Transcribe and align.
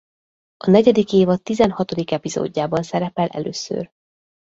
A 0.57 0.69
negyedik 0.69 1.13
évad 1.13 1.41
tizenhatodik 1.41 2.11
epizódjában 2.11 2.83
szerepel 2.83 3.27
először. 3.27 3.91